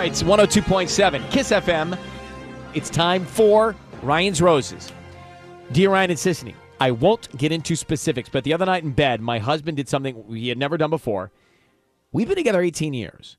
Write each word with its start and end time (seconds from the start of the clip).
Right, 0.00 0.12
it's 0.12 0.22
102.7 0.22 1.30
Kiss 1.30 1.50
FM. 1.52 1.98
It's 2.72 2.88
time 2.88 3.26
for 3.26 3.76
Ryan's 4.02 4.40
Roses. 4.40 4.90
Dear 5.72 5.90
Ryan 5.90 6.12
and 6.12 6.18
Sisanie, 6.18 6.54
I 6.80 6.90
won't 6.90 7.36
get 7.36 7.52
into 7.52 7.76
specifics, 7.76 8.30
but 8.30 8.42
the 8.42 8.54
other 8.54 8.64
night 8.64 8.82
in 8.82 8.92
bed, 8.92 9.20
my 9.20 9.38
husband 9.38 9.76
did 9.76 9.90
something 9.90 10.24
he 10.34 10.48
had 10.48 10.56
never 10.56 10.78
done 10.78 10.88
before. 10.88 11.32
We've 12.12 12.26
been 12.26 12.38
together 12.38 12.62
18 12.62 12.94
years. 12.94 13.36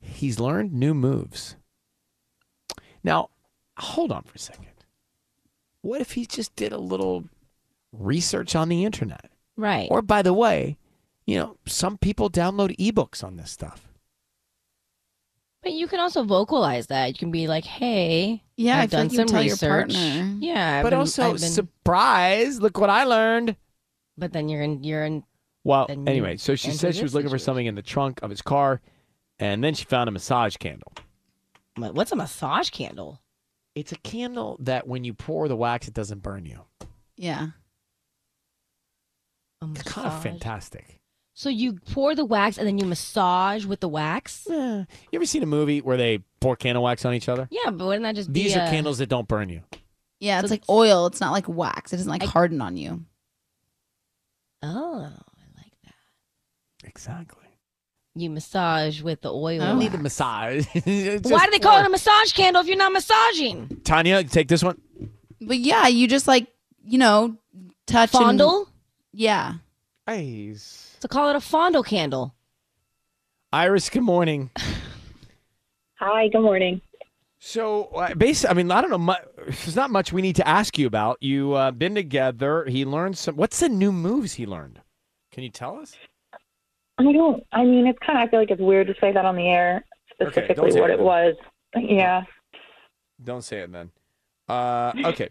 He's 0.00 0.40
learned 0.40 0.72
new 0.72 0.94
moves. 0.94 1.54
Now, 3.04 3.30
hold 3.78 4.10
on 4.10 4.24
for 4.24 4.34
a 4.34 4.40
second. 4.40 4.66
What 5.82 6.00
if 6.00 6.10
he 6.10 6.26
just 6.26 6.56
did 6.56 6.72
a 6.72 6.78
little 6.78 7.26
research 7.92 8.56
on 8.56 8.68
the 8.68 8.84
internet? 8.84 9.30
Right. 9.56 9.86
Or, 9.92 10.02
by 10.02 10.22
the 10.22 10.34
way, 10.34 10.76
you 11.24 11.38
know, 11.38 11.56
some 11.66 11.98
people 11.98 12.30
download 12.30 12.76
ebooks 12.78 13.22
on 13.22 13.36
this 13.36 13.52
stuff. 13.52 13.86
But 15.62 15.72
you 15.72 15.86
can 15.88 16.00
also 16.00 16.24
vocalize 16.24 16.86
that. 16.86 17.08
You 17.08 17.14
can 17.14 17.30
be 17.30 17.46
like, 17.46 17.64
"Hey, 17.64 18.42
Yeah, 18.56 18.78
I 18.78 18.82
I've 18.82 18.90
feel 18.90 18.98
done 19.00 19.06
like 19.08 19.12
you 19.12 19.18
some 19.18 19.26
tell 19.26 19.42
your 19.42 19.52
research." 19.54 19.94
partner. 19.94 20.36
Yeah, 20.40 20.78
I've 20.78 20.82
but 20.84 20.90
been- 20.90 20.98
also, 21.00 21.30
been- 21.30 21.38
surprise! 21.38 22.60
Look 22.60 22.78
what 22.78 22.88
I 22.90 23.04
learned. 23.04 23.56
but 24.16 24.32
then 24.32 24.48
you're 24.48 24.62
in, 24.62 24.82
you're 24.84 25.04
in. 25.04 25.24
Well, 25.64 25.86
Then 25.86 26.00
you 26.00 26.10
anyway, 26.10 26.36
so 26.38 26.54
she 26.54 26.68
enter 26.68 26.78
said 26.78 26.94
she 26.96 27.02
was 27.02 27.14
looking 27.14 27.28
for 27.30 27.38
something 27.38 27.66
in 27.66 27.74
the 27.74 27.82
trunk 27.82 28.20
of 28.22 28.30
his 28.30 28.40
car, 28.42 28.80
and 29.38 29.62
then 29.62 29.74
she 29.74 29.84
found 29.84 30.08
a 30.08 30.12
massage 30.12 30.56
candle. 30.56 30.92
What's 31.76 32.12
a 32.12 32.16
massage 32.16 32.70
candle? 32.70 33.20
It's 33.74 33.92
a 33.92 33.96
candle 33.96 34.56
that 34.60 34.86
when 34.86 35.04
you 35.04 35.12
pour 35.14 35.48
the 35.48 35.56
wax, 35.56 35.88
it 35.88 35.94
doesn't 35.94 36.22
burn 36.22 36.44
you. 36.46 36.64
Yeah. 37.16 37.48
It's 39.62 39.82
kind 39.82 40.06
of 40.06 40.22
fantastic. 40.22 40.99
So 41.40 41.48
you 41.48 41.72
pour 41.72 42.14
the 42.14 42.26
wax 42.26 42.58
and 42.58 42.66
then 42.66 42.76
you 42.76 42.84
massage 42.84 43.64
with 43.64 43.80
the 43.80 43.88
wax. 43.88 44.46
Yeah. 44.46 44.84
You 45.10 45.16
ever 45.16 45.24
seen 45.24 45.42
a 45.42 45.46
movie 45.46 45.80
where 45.80 45.96
they 45.96 46.18
pour 46.38 46.54
candle 46.54 46.82
wax 46.82 47.06
on 47.06 47.14
each 47.14 47.30
other? 47.30 47.48
Yeah, 47.50 47.70
but 47.70 47.86
wouldn't 47.86 48.02
that 48.02 48.14
just 48.14 48.30
be? 48.30 48.42
These 48.42 48.52
be 48.52 48.60
are 48.60 48.64
a- 48.66 48.68
candles 48.68 48.98
that 48.98 49.08
don't 49.08 49.26
burn 49.26 49.48
you. 49.48 49.62
Yeah, 50.18 50.40
it's 50.40 50.48
So 50.50 50.52
like 50.52 50.64
oil. 50.68 51.06
It's 51.06 51.18
not 51.18 51.32
like 51.32 51.48
wax. 51.48 51.94
It 51.94 51.96
doesn't 51.96 52.10
like 52.10 52.24
I- 52.24 52.26
harden 52.26 52.60
on 52.60 52.76
you. 52.76 53.06
Oh, 54.62 55.00
I 55.06 55.56
like 55.56 55.72
that. 55.84 55.94
Exactly. 56.86 57.46
You 58.14 58.28
massage 58.28 59.00
with 59.00 59.22
the 59.22 59.32
oil. 59.32 59.62
I 59.62 59.72
need 59.78 59.94
a 59.94 59.98
massage. 59.98 60.66
Why 60.74 61.16
do 61.46 61.50
they 61.52 61.58
call 61.58 61.80
it 61.80 61.86
a 61.86 61.88
massage 61.88 62.34
candle 62.34 62.60
if 62.60 62.68
you're 62.68 62.76
not 62.76 62.92
massaging? 62.92 63.80
Tanya, 63.82 64.24
take 64.24 64.48
this 64.48 64.62
one. 64.62 64.78
But 65.40 65.56
yeah, 65.56 65.86
you 65.86 66.06
just 66.06 66.28
like, 66.28 66.48
you 66.84 66.98
know, 66.98 67.38
touch 67.86 68.12
and- 68.14 68.22
Fondle? 68.24 68.68
yeah. 69.14 69.54
Hey. 70.06 70.54
So 71.00 71.08
call 71.08 71.30
it 71.30 71.36
a 71.36 71.40
fondle 71.40 71.82
candle. 71.82 72.34
Iris, 73.54 73.88
good 73.88 74.02
morning. 74.02 74.50
Hi, 75.94 76.28
good 76.28 76.42
morning. 76.42 76.82
So, 77.38 77.84
uh, 77.86 78.14
basically, 78.14 78.50
I 78.50 78.54
mean, 78.54 78.70
I 78.70 78.82
don't 78.82 78.90
know. 78.90 78.98
Mu- 78.98 79.44
there's 79.46 79.76
not 79.76 79.90
much 79.90 80.12
we 80.12 80.20
need 80.20 80.36
to 80.36 80.46
ask 80.46 80.76
you 80.76 80.86
about. 80.86 81.16
You 81.22 81.54
uh, 81.54 81.70
been 81.70 81.94
together. 81.94 82.66
He 82.66 82.84
learned 82.84 83.16
some. 83.16 83.36
What's 83.36 83.60
the 83.60 83.70
new 83.70 83.92
moves 83.92 84.34
he 84.34 84.44
learned? 84.44 84.82
Can 85.32 85.42
you 85.42 85.48
tell 85.48 85.78
us? 85.78 85.96
I 86.98 87.04
don't. 87.04 87.42
I 87.50 87.64
mean, 87.64 87.86
it's 87.86 87.98
kind 88.00 88.18
of. 88.18 88.28
I 88.28 88.30
feel 88.30 88.40
like 88.40 88.50
it's 88.50 88.60
weird 88.60 88.86
to 88.88 88.94
say 89.00 89.10
that 89.10 89.24
on 89.24 89.36
the 89.36 89.48
air 89.48 89.82
specifically 90.12 90.70
don't 90.70 90.80
what 90.80 90.90
it 90.90 91.00
it 91.00 91.02
was. 91.02 91.34
Yeah. 91.76 92.24
Don't 93.24 93.42
say 93.42 93.60
it 93.60 93.72
then. 93.72 93.90
Uh, 94.48 94.92
okay. 95.06 95.30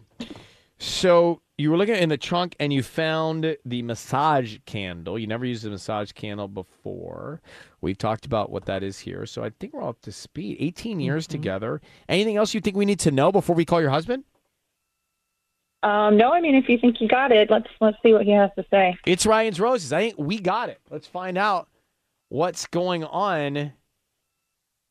So 0.80 1.42
you 1.60 1.70
were 1.70 1.76
looking 1.76 1.94
in 1.94 2.08
the 2.08 2.16
trunk 2.16 2.56
and 2.58 2.72
you 2.72 2.82
found 2.82 3.54
the 3.66 3.82
massage 3.82 4.56
candle. 4.64 5.18
You 5.18 5.26
never 5.26 5.44
used 5.44 5.66
a 5.66 5.70
massage 5.70 6.10
candle 6.12 6.48
before. 6.48 7.42
We've 7.82 7.98
talked 7.98 8.24
about 8.24 8.50
what 8.50 8.64
that 8.64 8.82
is 8.82 8.98
here. 8.98 9.26
So 9.26 9.44
I 9.44 9.50
think 9.60 9.74
we're 9.74 9.82
all 9.82 9.90
up 9.90 10.00
to 10.02 10.12
speed. 10.12 10.56
18 10.58 11.00
years 11.00 11.26
together. 11.26 11.82
Anything 12.08 12.38
else 12.38 12.54
you 12.54 12.62
think 12.62 12.76
we 12.76 12.86
need 12.86 13.00
to 13.00 13.10
know 13.10 13.30
before 13.30 13.54
we 13.54 13.66
call 13.66 13.82
your 13.82 13.90
husband? 13.90 14.24
Um, 15.82 16.16
no, 16.16 16.32
I 16.32 16.40
mean, 16.40 16.54
if 16.54 16.66
you 16.66 16.78
think 16.78 16.98
you 16.98 17.08
got 17.08 17.30
it, 17.30 17.50
let's 17.50 17.68
let's 17.80 17.96
see 18.02 18.12
what 18.12 18.24
he 18.24 18.32
has 18.32 18.50
to 18.56 18.64
say. 18.70 18.96
It's 19.06 19.26
Ryan's 19.26 19.60
Roses. 19.60 19.92
I 19.92 20.00
think 20.00 20.14
we 20.18 20.38
got 20.38 20.70
it. 20.70 20.80
Let's 20.90 21.06
find 21.06 21.36
out 21.36 21.68
what's 22.28 22.66
going 22.66 23.04
on. 23.04 23.72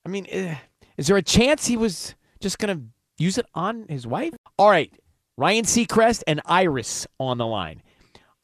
I 0.06 0.10
mean, 0.10 0.28
eh, 0.30 0.56
is 0.98 1.08
there 1.08 1.18
a 1.18 1.22
chance 1.24 1.66
he 1.66 1.78
was 1.78 2.16
just 2.40 2.60
going 2.60 2.78
to 2.78 2.84
use 3.24 3.38
it 3.40 3.46
on 3.56 3.86
his 3.88 4.06
wife? 4.06 4.34
All 4.58 4.70
right. 4.70 4.92
Ryan 5.40 5.64
Seacrest 5.64 6.22
and 6.28 6.42
Iris 6.46 7.08
on 7.18 7.38
the 7.38 7.48
line. 7.48 7.82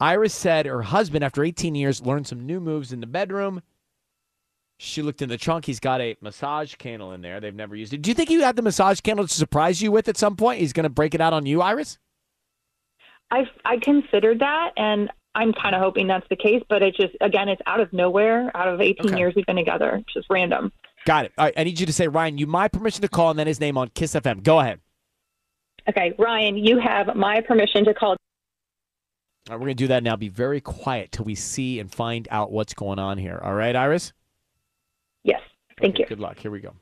Iris 0.00 0.32
said 0.32 0.64
her 0.64 0.80
husband, 0.80 1.22
after 1.24 1.44
18 1.44 1.74
years, 1.74 2.00
learned 2.00 2.26
some 2.26 2.46
new 2.46 2.58
moves 2.58 2.90
in 2.90 3.00
the 3.00 3.06
bedroom. 3.06 3.60
She 4.78 5.02
looked 5.02 5.20
in 5.20 5.28
the 5.28 5.36
trunk. 5.36 5.66
He's 5.66 5.78
got 5.78 6.00
a 6.00 6.16
massage 6.22 6.74
candle 6.76 7.12
in 7.12 7.20
there. 7.20 7.38
They've 7.38 7.54
never 7.54 7.76
used 7.76 7.92
it. 7.92 8.00
Do 8.00 8.08
you 8.10 8.14
think 8.14 8.30
he 8.30 8.40
had 8.40 8.56
the 8.56 8.62
massage 8.62 9.00
candle 9.00 9.26
to 9.26 9.34
surprise 9.34 9.82
you 9.82 9.92
with 9.92 10.08
at 10.08 10.16
some 10.16 10.36
point? 10.36 10.60
He's 10.60 10.72
going 10.72 10.84
to 10.84 10.88
break 10.90 11.14
it 11.14 11.20
out 11.20 11.34
on 11.34 11.44
you, 11.44 11.60
Iris? 11.60 11.98
I 13.30 13.44
I 13.66 13.76
considered 13.76 14.38
that, 14.38 14.70
and 14.78 15.10
I'm 15.34 15.52
kind 15.52 15.74
of 15.74 15.82
hoping 15.82 16.06
that's 16.06 16.26
the 16.30 16.36
case. 16.36 16.62
But 16.66 16.82
it 16.82 16.96
just 16.96 17.14
again, 17.20 17.50
it's 17.50 17.60
out 17.66 17.80
of 17.80 17.92
nowhere. 17.92 18.50
Out 18.56 18.68
of 18.68 18.80
18 18.80 19.06
Okay. 19.10 19.18
years 19.18 19.34
we've 19.36 19.44
been 19.44 19.56
together, 19.56 19.96
it's 19.96 20.14
just 20.14 20.28
random. 20.30 20.72
Got 21.04 21.26
it. 21.26 21.32
All 21.36 21.44
right, 21.44 21.54
I 21.58 21.64
need 21.64 21.78
you 21.78 21.84
to 21.86 21.92
say, 21.92 22.08
Ryan, 22.08 22.38
you 22.38 22.46
my 22.46 22.68
permission 22.68 23.02
to 23.02 23.08
call 23.08 23.28
and 23.30 23.38
then 23.38 23.46
his 23.46 23.60
name 23.60 23.76
on 23.76 23.88
Kiss 23.88 24.14
FM. 24.14 24.42
Go 24.42 24.60
ahead. 24.60 24.80
Okay, 25.88 26.14
Ryan, 26.18 26.56
you 26.56 26.78
have 26.80 27.14
my 27.14 27.40
permission 27.40 27.84
to 27.84 27.94
call. 27.94 28.10
All 28.10 28.16
right, 29.50 29.54
we're 29.54 29.66
going 29.66 29.76
to 29.76 29.84
do 29.84 29.88
that 29.88 30.02
now. 30.02 30.16
Be 30.16 30.28
very 30.28 30.60
quiet 30.60 31.12
till 31.12 31.24
we 31.24 31.36
see 31.36 31.78
and 31.78 31.92
find 31.92 32.26
out 32.30 32.50
what's 32.50 32.74
going 32.74 32.98
on 32.98 33.18
here. 33.18 33.40
All 33.42 33.54
right, 33.54 33.76
Iris? 33.76 34.12
Yes, 35.22 35.40
thank 35.80 35.94
Okay, 35.94 36.02
you. 36.02 36.06
Good 36.08 36.20
luck. 36.20 36.38
Here 36.38 36.50
we 36.50 36.60
go. 36.60 36.72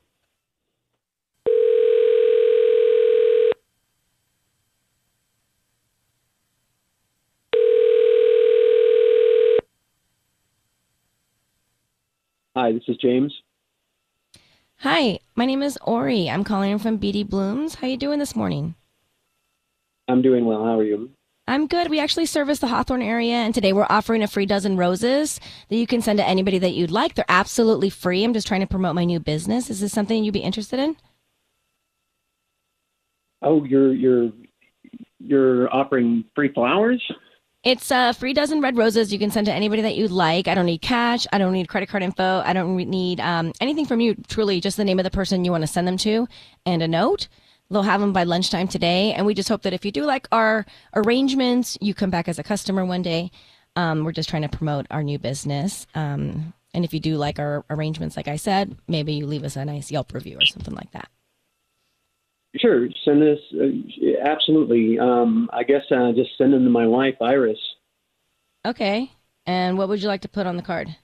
Hi, 12.55 12.71
this 12.71 12.83
is 12.87 12.95
James. 12.97 13.33
Hi, 14.77 15.19
my 15.35 15.45
name 15.45 15.61
is 15.61 15.77
Ori. 15.81 16.29
I'm 16.29 16.43
calling 16.43 16.79
from 16.79 16.97
BD 16.99 17.27
Blooms. 17.27 17.75
How 17.75 17.87
you 17.87 17.97
doing 17.97 18.19
this 18.19 18.35
morning? 18.35 18.75
I'm 20.07 20.21
doing 20.21 20.45
well. 20.45 20.63
How 20.63 20.79
are 20.79 20.83
you? 20.83 21.11
I'm 21.47 21.67
good. 21.67 21.89
We 21.89 21.99
actually 21.99 22.25
service 22.25 22.59
the 22.59 22.67
Hawthorne 22.67 23.03
area, 23.03 23.35
and 23.35 23.53
today 23.53 23.71
we're 23.71 23.85
offering 23.89 24.23
a 24.23 24.27
free 24.27 24.47
dozen 24.47 24.77
roses 24.77 25.39
that 25.69 25.75
you 25.75 25.85
can 25.85 26.01
send 26.01 26.17
to 26.17 26.27
anybody 26.27 26.57
that 26.57 26.73
you'd 26.73 26.89
like. 26.89 27.13
They're 27.13 27.25
absolutely 27.29 27.91
free. 27.91 28.23
I'm 28.23 28.33
just 28.33 28.47
trying 28.47 28.61
to 28.61 28.67
promote 28.67 28.95
my 28.95 29.05
new 29.05 29.19
business. 29.19 29.69
Is 29.69 29.79
this 29.79 29.93
something 29.93 30.23
you'd 30.23 30.33
be 30.33 30.39
interested 30.39 30.79
in? 30.79 30.97
Oh, 33.43 33.63
you're 33.63 33.93
you're 33.93 34.31
you're 35.19 35.73
offering 35.73 36.25
free 36.33 36.51
flowers? 36.51 37.03
It's 37.63 37.91
a 37.91 38.13
free 38.13 38.33
dozen 38.33 38.61
red 38.61 38.77
roses 38.77 39.11
you 39.11 39.17
can 39.17 39.31
send 39.31 39.45
to 39.45 39.53
anybody 39.53 39.81
that 39.83 39.95
you'd 39.95 40.11
like. 40.11 40.47
I 40.47 40.53
don't 40.53 40.67
need 40.67 40.81
cash. 40.81 41.25
I 41.31 41.37
don't 41.37 41.53
need 41.53 41.67
credit 41.67 41.89
card 41.89 42.03
info. 42.03 42.41
I 42.45 42.53
don't 42.53 42.75
need 42.75 43.19
um, 43.19 43.53
anything 43.59 43.85
from 43.85 43.99
you. 43.99 44.15
Truly, 44.27 44.61
just 44.61 44.77
the 44.77 44.85
name 44.85 44.99
of 44.99 45.03
the 45.03 45.11
person 45.11 45.45
you 45.45 45.51
want 45.51 45.63
to 45.63 45.67
send 45.67 45.87
them 45.87 45.97
to 45.97 46.27
and 46.65 46.81
a 46.81 46.87
note. 46.87 47.27
They'll 47.69 47.83
have 47.83 48.01
them 48.01 48.13
by 48.13 48.23
lunchtime 48.23 48.67
today. 48.67 49.13
And 49.13 49.25
we 49.25 49.33
just 49.33 49.49
hope 49.49 49.63
that 49.63 49.73
if 49.73 49.85
you 49.85 49.91
do 49.91 50.05
like 50.05 50.27
our 50.31 50.65
arrangements, 50.95 51.77
you 51.81 51.93
come 51.93 52.09
back 52.09 52.27
as 52.27 52.37
a 52.37 52.43
customer 52.43 52.85
one 52.85 53.01
day. 53.01 53.31
Um, 53.75 54.03
we're 54.03 54.11
just 54.11 54.29
trying 54.29 54.43
to 54.43 54.49
promote 54.49 54.85
our 54.91 55.03
new 55.03 55.19
business. 55.19 55.87
Um, 55.95 56.53
and 56.73 56.85
if 56.85 56.93
you 56.93 56.99
do 56.99 57.15
like 57.15 57.39
our 57.39 57.65
arrangements, 57.69 58.15
like 58.17 58.27
I 58.27 58.35
said, 58.35 58.77
maybe 58.87 59.13
you 59.13 59.25
leave 59.25 59.43
us 59.43 59.55
a 59.55 59.65
nice 59.65 59.91
Yelp 59.91 60.13
review 60.13 60.37
or 60.37 60.45
something 60.45 60.75
like 60.75 60.91
that. 60.91 61.09
Sure, 62.57 62.87
send 63.03 63.21
this. 63.21 63.39
Uh, 63.53 64.21
absolutely. 64.23 64.97
Um, 64.99 65.49
I 65.51 65.63
guess 65.63 65.81
uh, 65.91 66.11
just 66.13 66.37
send 66.37 66.53
them 66.53 66.63
to 66.63 66.69
my 66.69 66.87
wife, 66.87 67.15
Iris. 67.21 67.57
Okay. 68.65 69.11
And 69.45 69.77
what 69.77 69.89
would 69.89 70.01
you 70.01 70.07
like 70.07 70.21
to 70.21 70.29
put 70.29 70.47
on 70.47 70.55
the 70.55 70.63
card? 70.63 70.95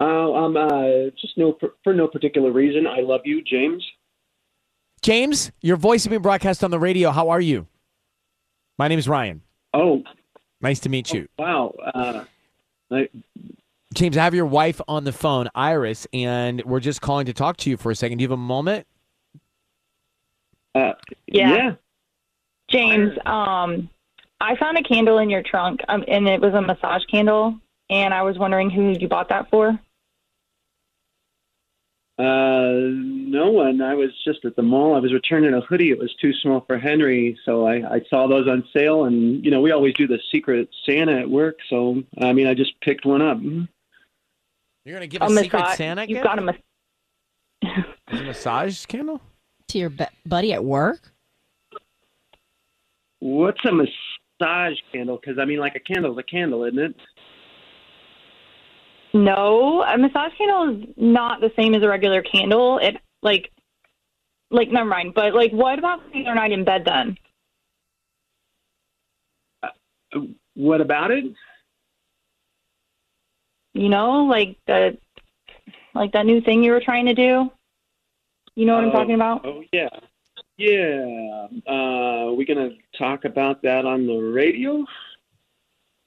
Uh, 0.00 0.32
um, 0.32 0.56
uh, 0.56 1.10
just 1.20 1.36
no 1.36 1.56
for 1.82 1.94
no 1.94 2.08
particular 2.08 2.50
reason. 2.50 2.86
I 2.86 3.00
love 3.00 3.20
you, 3.24 3.42
James. 3.42 3.84
James, 5.08 5.52
your 5.60 5.76
voice 5.76 6.00
is 6.00 6.08
being 6.08 6.22
broadcast 6.22 6.64
on 6.64 6.70
the 6.70 6.78
radio. 6.78 7.10
How 7.10 7.28
are 7.28 7.40
you? 7.40 7.66
My 8.78 8.88
name 8.88 8.98
is 8.98 9.06
Ryan. 9.06 9.42
Oh, 9.74 10.02
Nice 10.62 10.80
to 10.80 10.88
meet 10.88 11.12
you. 11.12 11.28
wow. 11.38 11.74
Uh, 11.94 12.24
I, 12.90 13.10
James, 13.92 14.16
I 14.16 14.24
have 14.24 14.34
your 14.34 14.46
wife 14.46 14.80
on 14.88 15.04
the 15.04 15.12
phone, 15.12 15.50
Iris, 15.54 16.06
and 16.14 16.64
we're 16.64 16.80
just 16.80 17.02
calling 17.02 17.26
to 17.26 17.34
talk 17.34 17.58
to 17.58 17.70
you 17.70 17.76
for 17.76 17.90
a 17.90 17.94
second. 17.94 18.16
Do 18.16 18.22
you 18.22 18.28
have 18.30 18.38
a 18.38 18.40
moment? 18.40 18.86
uh, 20.74 20.92
Yeah. 21.26 21.54
yeah. 21.54 21.74
James, 22.70 23.12
um, 23.26 23.90
I 24.40 24.56
found 24.56 24.78
a 24.78 24.82
candle 24.82 25.18
in 25.18 25.28
your 25.28 25.42
trunk, 25.42 25.80
um, 25.88 26.02
and 26.08 26.26
it 26.26 26.40
was 26.40 26.54
a 26.54 26.62
massage 26.62 27.04
candle, 27.10 27.58
and 27.90 28.14
I 28.14 28.22
was 28.22 28.38
wondering 28.38 28.70
who 28.70 28.96
you 28.98 29.06
bought 29.06 29.28
that 29.28 29.50
for. 29.50 29.78
Uh, 32.16 32.92
no 32.92 33.50
one. 33.50 33.82
I 33.82 33.94
was 33.94 34.10
just 34.24 34.44
at 34.44 34.54
the 34.54 34.62
mall. 34.62 34.94
I 34.94 35.00
was 35.00 35.12
returning 35.12 35.52
a 35.52 35.60
hoodie. 35.60 35.90
It 35.90 35.98
was 35.98 36.14
too 36.20 36.32
small 36.32 36.60
for 36.60 36.78
Henry, 36.78 37.36
so 37.44 37.66
I, 37.66 37.94
I 37.94 38.00
saw 38.08 38.28
those 38.28 38.46
on 38.46 38.62
sale. 38.72 39.04
And 39.04 39.44
you 39.44 39.50
know, 39.50 39.60
we 39.60 39.72
always 39.72 39.94
do 39.94 40.06
the 40.06 40.20
Secret 40.30 40.68
Santa 40.86 41.18
at 41.18 41.28
work. 41.28 41.56
So 41.68 42.04
I 42.20 42.32
mean, 42.32 42.46
I 42.46 42.54
just 42.54 42.80
picked 42.82 43.04
one 43.04 43.20
up. 43.20 43.38
You're 43.42 44.98
going 44.98 45.00
to 45.00 45.06
give 45.08 45.22
a 45.22 45.24
a, 45.24 45.30
secret 45.30 45.58
massage. 45.58 45.76
Santa 45.76 46.06
You've 46.06 46.22
got 46.22 46.38
a 46.38 46.42
mas- 46.42 46.56
a 48.08 48.22
massage 48.22 48.84
candle? 48.86 49.20
To 49.68 49.78
your 49.78 49.90
bu- 49.90 50.04
buddy 50.24 50.52
at 50.52 50.64
work? 50.64 51.12
What's 53.18 53.64
a 53.64 53.72
massage 53.72 54.78
candle? 54.92 55.18
Because 55.20 55.38
I 55.40 55.46
mean, 55.46 55.58
like 55.58 55.74
a 55.74 55.80
candle's 55.80 56.18
a 56.18 56.22
candle, 56.22 56.64
isn't 56.64 56.78
it? 56.78 56.96
No, 59.14 59.82
a 59.84 59.96
massage 59.96 60.32
candle 60.36 60.76
is 60.76 60.88
not 60.96 61.40
the 61.40 61.52
same 61.56 61.74
as 61.74 61.82
a 61.82 61.88
regular 61.88 62.20
candle. 62.20 62.78
It 62.78 62.96
like, 63.22 63.52
like 64.50 64.70
never 64.70 64.88
mind. 64.88 65.14
But 65.14 65.34
like, 65.34 65.52
what 65.52 65.78
about 65.78 66.02
when 66.02 66.24
the 66.24 66.30
other 66.30 66.34
night 66.34 66.50
in 66.50 66.64
bed 66.64 66.84
then? 66.84 67.16
What 70.54 70.80
about 70.80 71.12
it? 71.12 71.24
You 73.72 73.88
know, 73.88 74.24
like 74.24 74.56
the, 74.66 74.98
like 75.94 76.12
that 76.12 76.26
new 76.26 76.40
thing 76.40 76.64
you 76.64 76.72
were 76.72 76.80
trying 76.80 77.06
to 77.06 77.14
do. 77.14 77.50
You 78.56 78.66
know 78.66 78.74
what 78.74 78.84
I'm 78.84 78.90
Oh, 78.90 78.92
talking 78.92 79.14
about? 79.14 79.46
Oh 79.46 79.62
yeah, 79.72 79.88
yeah. 80.56 81.46
Uh, 81.66 82.32
we 82.32 82.44
gonna 82.44 82.70
talk 82.98 83.24
about 83.24 83.62
that 83.62 83.84
on 83.84 84.06
the 84.06 84.16
radio? 84.16 84.84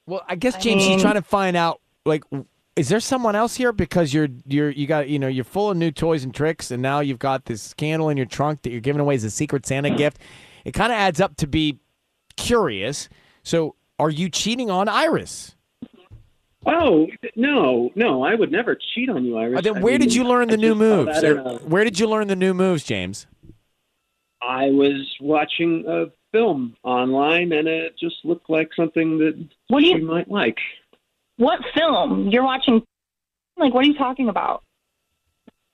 Well, 0.06 0.22
I 0.26 0.36
guess 0.36 0.56
I 0.56 0.60
James, 0.60 0.82
she's 0.82 1.00
trying 1.02 1.14
to 1.14 1.22
find 1.22 1.56
out 1.56 1.80
like 2.06 2.24
is 2.78 2.88
there 2.88 3.00
someone 3.00 3.34
else 3.36 3.56
here 3.56 3.72
because 3.72 4.14
you're 4.14 4.28
you're 4.46 4.70
you 4.70 4.86
got 4.86 5.08
you 5.08 5.18
know 5.18 5.28
you're 5.28 5.44
full 5.44 5.70
of 5.70 5.76
new 5.76 5.90
toys 5.90 6.24
and 6.24 6.34
tricks 6.34 6.70
and 6.70 6.80
now 6.82 7.00
you've 7.00 7.18
got 7.18 7.44
this 7.46 7.74
candle 7.74 8.08
in 8.08 8.16
your 8.16 8.26
trunk 8.26 8.62
that 8.62 8.70
you're 8.70 8.80
giving 8.80 9.00
away 9.00 9.14
as 9.14 9.24
a 9.24 9.30
secret 9.30 9.66
Santa 9.66 9.90
gift. 9.90 10.18
It 10.64 10.72
kind 10.72 10.92
of 10.92 10.96
adds 10.98 11.20
up 11.20 11.36
to 11.38 11.46
be 11.46 11.78
curious. 12.36 13.08
So, 13.42 13.74
are 13.98 14.10
you 14.10 14.28
cheating 14.28 14.70
on 14.70 14.88
Iris? 14.88 15.56
Oh 16.66 17.06
no, 17.36 17.90
no. 17.94 18.22
I 18.22 18.34
would 18.34 18.52
never 18.52 18.76
cheat 18.94 19.08
on 19.08 19.24
you, 19.24 19.36
Iris. 19.38 19.58
Uh, 19.58 19.60
then 19.62 19.76
I 19.78 19.80
where 19.80 19.92
mean, 19.94 20.00
did 20.00 20.14
you 20.14 20.24
learn 20.24 20.48
the 20.48 20.54
I 20.54 20.56
new 20.56 20.74
moves? 20.74 21.22
Or 21.22 21.58
Where 21.58 21.84
did 21.84 21.98
you 21.98 22.08
learn 22.08 22.28
the 22.28 22.36
new 22.36 22.52
moves, 22.54 22.84
James? 22.84 23.26
I 24.42 24.66
was 24.70 25.08
watching 25.20 25.84
a 25.88 26.06
film 26.32 26.76
online, 26.84 27.52
and 27.52 27.66
it 27.66 27.96
just 27.98 28.16
looked 28.24 28.50
like 28.50 28.70
something 28.74 29.18
that 29.18 29.48
What 29.68 29.82
she 29.82 29.90
you- 29.92 30.04
might 30.06 30.30
like. 30.30 30.58
What 31.38 31.60
film 31.74 32.28
you're 32.28 32.44
watching? 32.44 32.82
Like, 33.56 33.72
what 33.72 33.84
are 33.84 33.88
you 33.88 33.96
talking 33.96 34.28
about? 34.28 34.62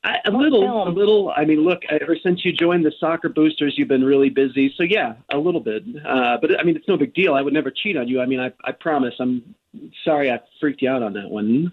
I, 0.03 0.19
a 0.25 0.31
What 0.31 0.43
little, 0.43 0.61
film? 0.61 0.87
a 0.87 0.91
little. 0.91 1.33
I 1.35 1.45
mean, 1.45 1.61
look. 1.63 1.81
Ever 1.89 2.15
since 2.21 2.45
you 2.45 2.53
joined 2.53 2.85
the 2.85 2.93
soccer 2.99 3.27
boosters, 3.27 3.73
you've 3.77 3.87
been 3.87 4.03
really 4.03 4.29
busy. 4.29 4.73
So 4.77 4.83
yeah, 4.83 5.15
a 5.31 5.37
little 5.37 5.59
bit. 5.61 5.83
Uh, 6.05 6.37
but 6.39 6.59
I 6.59 6.63
mean, 6.63 6.75
it's 6.75 6.87
no 6.87 6.95
big 6.97 7.13
deal. 7.15 7.33
I 7.33 7.41
would 7.41 7.53
never 7.53 7.71
cheat 7.71 7.97
on 7.97 8.07
you. 8.07 8.21
I 8.21 8.25
mean, 8.27 8.39
I, 8.39 8.53
I 8.63 8.71
promise. 8.71 9.15
I'm 9.19 9.55
sorry 10.03 10.31
I 10.31 10.39
freaked 10.61 10.83
you 10.83 10.89
out 10.89 11.01
on 11.01 11.13
that 11.13 11.29
one. 11.29 11.71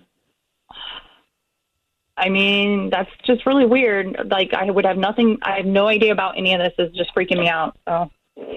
I 2.16 2.28
mean, 2.30 2.88
that's 2.90 3.11
just 3.26 3.44
really 3.46 3.66
weird. 3.66 4.16
Like, 4.30 4.54
I 4.54 4.70
would 4.70 4.87
have 4.87 4.96
nothing. 4.96 5.38
I 5.42 5.56
have 5.58 5.66
no 5.66 5.87
idea 5.88 6.12
about 6.12 6.38
any 6.38 6.54
of 6.54 6.61
this. 6.61 6.72
It's 6.78 6.96
just 6.96 7.14
freaking 7.14 7.38
me 7.38 7.49
out. 7.49 7.76
So, 7.87 8.11
All 8.34 8.50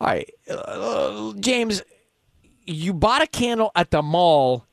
right, 0.00 0.30
uh, 0.50 1.32
James, 1.40 1.82
you 2.68 2.92
bought 2.94 3.22
a 3.22 3.26
candle 3.26 3.70
at 3.74 3.90
the 3.90 4.02
mall 4.02 4.66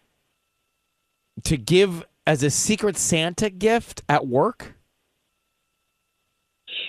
to 1.44 1.58
give 1.58 2.06
as 2.28 2.44
a 2.44 2.50
secret 2.50 2.98
Santa 2.98 3.50
gift 3.50 4.04
at 4.10 4.28
work. 4.28 4.74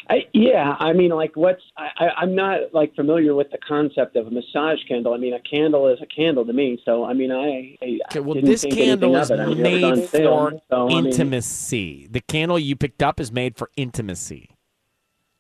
I, 0.09 0.27
yeah, 0.33 0.75
I 0.79 0.93
mean, 0.93 1.11
like, 1.11 1.33
what's? 1.35 1.63
I, 1.77 2.09
I'm 2.19 2.35
not 2.35 2.73
like 2.73 2.95
familiar 2.95 3.35
with 3.35 3.51
the 3.51 3.59
concept 3.59 4.15
of 4.17 4.27
a 4.29 4.31
massage 4.31 4.79
candle. 4.89 5.15
I 5.15 5.17
mean, 5.17 5.35
a 5.35 5.41
candle 5.41 5.89
is 5.89 5.99
a 6.01 6.07
candle 6.07 6.45
to 6.45 6.53
me. 6.53 6.81
So, 6.85 7.05
I 7.05 7.13
mean, 7.13 7.33
I, 7.33 7.77
I 7.85 7.99
Okay, 8.11 8.21
well, 8.21 8.41
this 8.41 8.65
candle 8.65 9.17
is. 9.17 9.31
I 9.31 9.47
mean, 9.47 9.59
it 9.67 9.73
was 9.73 9.83
on 9.85 9.99
made 9.99 10.09
for 10.09 10.61
so, 10.71 10.85
I 10.85 10.89
mean- 10.89 11.07
intimacy. 11.07 12.07
The 12.11 12.21
candle 12.21 12.59
you 12.59 12.77
picked 12.77 13.03
up 13.03 13.19
is 13.21 13.33
made 13.33 13.57
for 13.57 13.71
intimacy. 13.77 14.51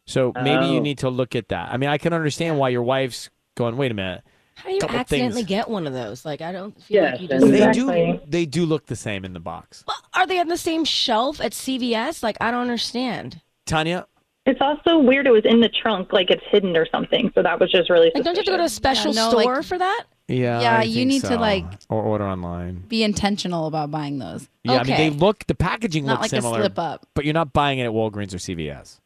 So 0.09 0.33
maybe 0.37 0.67
you 0.67 0.79
Oh. 0.79 0.83
need 0.83 0.99
to 0.99 1.11
look 1.11 1.35
at 1.35 1.49
that. 1.49 1.71
I 1.73 1.77
mean, 1.77 1.91
I 1.91 1.99
can 1.99 2.13
understand 2.13 2.59
why 2.59 2.69
your 2.69 2.83
wife's 2.83 3.31
going. 3.57 3.77
Wait 3.77 3.91
a 3.91 3.95
minute. 3.95 4.23
How 4.57 4.71
do 4.71 4.75
you 4.75 4.81
Couple 4.81 4.97
accidentally 4.97 5.43
things. 5.43 5.49
get 5.49 5.69
one 5.69 5.87
of 5.87 5.93
those? 5.93 6.25
Like, 6.25 6.41
I 6.41 6.51
don't 6.51 6.73
feel 6.83 7.03
Yes, 7.03 7.13
like 7.13 7.21
you 7.21 7.29
and 7.31 7.41
just. 7.41 7.53
They 7.53 7.69
Exactly. 7.69 8.13
do. 8.13 8.21
They 8.27 8.47
do 8.47 8.65
look 8.67 8.87
the 8.87 8.97
same 8.97 9.25
in 9.25 9.33
the 9.35 9.41
box. 9.41 9.85
Well, 9.87 9.97
are 10.15 10.27
they 10.27 10.39
on 10.41 10.49
the 10.49 10.57
same 10.57 10.85
shelf 10.85 11.41
at 11.41 11.53
CVS? 11.53 12.23
Like, 12.23 12.39
I 12.41 12.51
don't 12.51 12.63
understand. 12.63 13.41
Tanya, 13.67 14.07
it's 14.47 14.61
also 14.61 14.99
weird. 14.99 15.27
It 15.27 15.33
was 15.33 15.45
in 15.45 15.61
the 15.61 15.69
trunk, 15.69 16.13
like 16.13 16.31
it's 16.31 16.43
hidden 16.51 16.77
or 16.77 16.87
something. 16.91 17.31
So 17.35 17.43
that 17.43 17.61
was 17.61 17.71
just 17.71 17.91
really. 17.91 18.11
Like, 18.15 18.25
don't 18.25 18.35
you 18.35 18.39
have 18.39 18.45
to 18.47 18.51
go 18.53 18.57
to 18.57 18.63
a 18.65 18.69
special 18.69 19.13
no, 19.13 19.29
store 19.31 19.57
like- 19.57 19.65
for 19.65 19.77
that? 19.77 20.05
yeah, 20.29 20.61
Yeah, 20.61 20.79
I 20.79 20.83
you 20.85 20.95
think 20.95 21.09
need 21.09 21.23
to, 21.25 21.37
like- 21.37 21.65
or 21.91 22.01
order 22.03 22.25
online. 22.27 22.85
Be 22.89 23.03
intentional 23.05 23.67
about 23.67 23.91
buying 23.91 24.19
those. 24.19 24.49
Yeah, 24.65 24.79
I 24.81 24.85
mean 24.85 24.97
they 24.97 25.11
look. 25.11 25.45
The 25.47 25.55
packaging 25.55 26.07
Not 26.07 26.21
looks 26.21 26.33
like 26.33 26.43
similar, 26.43 26.61
a 26.61 26.63
slip 26.63 26.79
up. 26.79 27.07
but 27.15 27.25
you're 27.25 27.35
not 27.35 27.53
buying 27.53 27.79
it 27.79 27.85
at 27.85 27.91
Walgreens 27.91 28.33
or 28.33 28.39
CVS. 28.39 29.01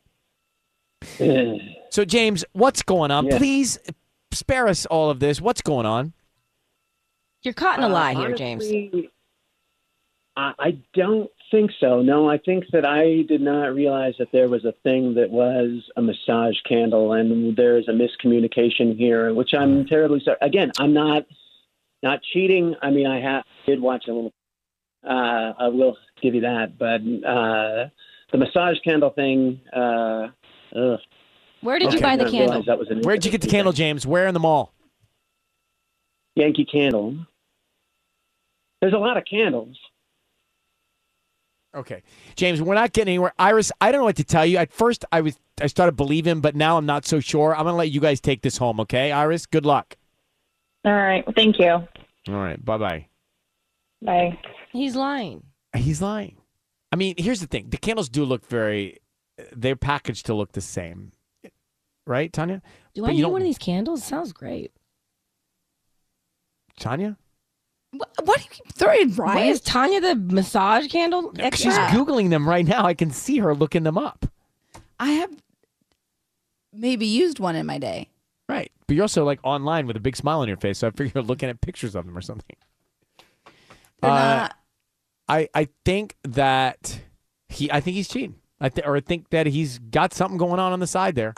So 1.90 2.04
James, 2.04 2.44
what's 2.52 2.82
going 2.82 3.10
on? 3.10 3.26
Yeah. 3.26 3.38
Please 3.38 3.78
spare 4.32 4.68
us 4.68 4.86
all 4.86 5.10
of 5.10 5.20
this. 5.20 5.40
What's 5.40 5.62
going 5.62 5.86
on? 5.86 6.12
You're 7.42 7.54
caught 7.54 7.78
in 7.78 7.84
a 7.84 7.88
Uh, 7.88 7.90
lie 7.90 8.14
here, 8.14 8.34
James. 8.34 8.64
I, 10.36 10.52
I 10.58 10.78
don't 10.94 11.30
think 11.50 11.70
so. 11.80 12.02
No, 12.02 12.28
I 12.30 12.38
think 12.38 12.64
that 12.72 12.84
I 12.84 13.22
did 13.22 13.40
not 13.40 13.74
realize 13.74 14.14
that 14.18 14.30
there 14.32 14.48
was 14.48 14.64
a 14.64 14.72
thing 14.84 15.14
that 15.14 15.30
was 15.30 15.82
a 15.96 16.02
massage 16.02 16.56
candle, 16.68 17.14
and 17.14 17.56
there 17.56 17.78
is 17.78 17.88
a 17.88 17.92
miscommunication 17.92 18.96
here, 18.96 19.34
which 19.34 19.54
I'm 19.54 19.86
terribly 19.86 20.20
sorry. 20.24 20.36
Again, 20.42 20.70
I'm 20.78 20.92
not 20.92 21.24
not 22.02 22.22
cheating. 22.22 22.74
I 22.80 22.90
mean, 22.90 23.06
I 23.06 23.20
ha- 23.20 23.42
did 23.66 23.80
watch 23.80 24.04
a 24.08 24.12
little. 24.12 24.32
Uh, 25.04 25.52
I 25.58 25.68
will 25.68 25.96
give 26.22 26.34
you 26.34 26.42
that, 26.42 26.78
but 26.78 27.00
uh, 27.26 27.88
the 28.32 28.38
massage 28.38 28.78
candle 28.84 29.10
thing. 29.10 29.60
Uh, 29.72 30.28
ugh. 30.76 31.00
Where 31.60 31.78
did 31.78 31.92
you 31.92 32.00
buy 32.00 32.16
the 32.16 32.26
I 32.26 32.30
candle? 32.30 32.62
That 32.62 32.78
was 32.78 32.88
Where 33.02 33.16
did 33.16 33.24
you 33.24 33.30
get 33.30 33.42
the 33.42 33.48
candle, 33.48 33.72
James? 33.72 34.06
Where 34.06 34.26
in 34.26 34.34
the 34.34 34.40
mall? 34.40 34.72
Yankee 36.36 36.64
Candle. 36.64 37.18
There's 38.80 38.94
a 38.94 38.98
lot 38.98 39.16
of 39.16 39.24
candles. 39.24 39.78
Okay, 41.74 42.02
James, 42.34 42.60
we're 42.60 42.74
not 42.74 42.92
getting 42.92 43.12
anywhere. 43.12 43.32
Iris, 43.38 43.70
I 43.80 43.92
don't 43.92 44.00
know 44.00 44.06
what 44.06 44.16
to 44.16 44.24
tell 44.24 44.44
you. 44.44 44.56
At 44.58 44.72
first, 44.72 45.04
I 45.12 45.20
was 45.20 45.38
I 45.60 45.68
started 45.68 45.92
believing, 45.96 46.40
but 46.40 46.56
now 46.56 46.76
I'm 46.76 46.86
not 46.86 47.06
so 47.06 47.20
sure. 47.20 47.54
I'm 47.54 47.64
gonna 47.64 47.76
let 47.76 47.90
you 47.90 48.00
guys 48.00 48.20
take 48.20 48.42
this 48.42 48.56
home. 48.56 48.80
Okay, 48.80 49.12
Iris, 49.12 49.46
good 49.46 49.64
luck. 49.64 49.96
All 50.84 50.92
right. 50.92 51.24
Thank 51.36 51.58
you. 51.60 51.68
All 51.68 51.88
right, 52.28 52.62
bye 52.64 52.78
bye. 52.78 53.06
Bye. 54.02 54.38
He's 54.72 54.96
lying. 54.96 55.44
He's 55.76 56.02
lying. 56.02 56.38
I 56.90 56.96
mean, 56.96 57.14
here's 57.18 57.40
the 57.40 57.46
thing: 57.46 57.68
the 57.68 57.76
candles 57.76 58.08
do 58.08 58.24
look 58.24 58.44
very. 58.46 58.98
They're 59.52 59.76
packaged 59.76 60.26
to 60.26 60.34
look 60.34 60.52
the 60.52 60.60
same, 60.60 61.12
right, 62.10 62.30
Tanya? 62.32 62.60
Do 62.94 63.02
But 63.02 63.10
I 63.10 63.12
need 63.14 63.24
one 63.24 63.40
of 63.40 63.46
these 63.46 63.56
candles? 63.58 64.04
Sounds 64.04 64.32
great. 64.32 64.72
Tanya? 66.78 67.16
What, 67.92 68.08
what 68.24 68.38
do 68.38 68.44
you 68.44 68.50
keep 68.50 68.72
throwing 68.72 69.08
Wait, 69.10 69.18
right? 69.18 69.46
is 69.48 69.60
Tanya 69.60 70.00
the 70.00 70.14
massage 70.14 70.88
candle? 70.88 71.32
She's 71.54 71.66
expert? 71.76 71.96
googling 71.96 72.30
them 72.30 72.48
right 72.48 72.66
now. 72.66 72.84
I 72.84 72.94
can 72.94 73.10
see 73.10 73.38
her 73.38 73.54
looking 73.54 73.82
them 73.82 73.98
up. 73.98 74.26
I 74.98 75.12
have 75.12 75.30
maybe 76.72 77.06
used 77.06 77.38
one 77.40 77.56
in 77.56 77.66
my 77.66 77.78
day. 77.78 78.08
Right, 78.48 78.70
but 78.86 78.96
you're 78.96 79.04
also 79.04 79.24
like 79.24 79.38
online 79.44 79.86
with 79.86 79.96
a 79.96 80.00
big 80.00 80.16
smile 80.16 80.40
on 80.40 80.48
your 80.48 80.56
face, 80.56 80.78
so 80.78 80.88
I 80.88 80.90
figure 80.90 81.12
you're 81.14 81.22
looking 81.24 81.48
at 81.48 81.60
pictures 81.60 81.94
of 81.94 82.04
them 82.06 82.16
or 82.18 82.20
something. 82.20 82.56
They're 84.02 84.10
Uh, 84.10 84.36
not. 84.38 84.56
I 85.28 85.48
I 85.54 85.68
think 85.84 86.16
that 86.24 87.00
he 87.48 87.70
I 87.70 87.80
think 87.80 87.94
he's 87.96 88.08
cheating. 88.08 88.34
I 88.60 88.68
th- 88.68 88.86
or 88.86 88.96
I 88.96 89.00
think 89.00 89.30
that 89.30 89.46
he's 89.46 89.78
got 89.78 90.12
something 90.12 90.36
going 90.36 90.58
on 90.60 90.72
on 90.72 90.80
the 90.80 90.86
side 90.88 91.14
there. 91.14 91.34